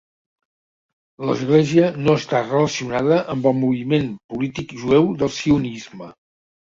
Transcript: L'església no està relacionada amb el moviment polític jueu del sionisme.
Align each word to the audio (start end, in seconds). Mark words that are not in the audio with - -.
L'església 1.29 1.91
no 2.07 2.15
està 2.21 2.41
relacionada 2.47 3.21
amb 3.35 3.45
el 3.51 3.55
moviment 3.65 4.09
polític 4.35 4.75
jueu 4.85 5.11
del 5.21 5.35
sionisme. 5.41 6.11